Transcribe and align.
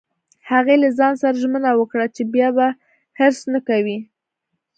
هغې 0.49 0.75
له 0.83 0.89
ځان 0.97 1.13
سره 1.21 1.39
ژمنه 1.43 1.71
وکړه 1.79 2.05
چې 2.15 2.21
بیا 2.33 2.49
به 2.57 2.67
حرص 3.17 3.39
نه 3.53 3.59
کوي 3.67 3.97